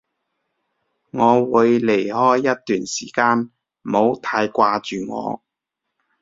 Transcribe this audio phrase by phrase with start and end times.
[1.11, 3.51] 我會離開一段時間，
[3.83, 5.43] 唔好太掛住我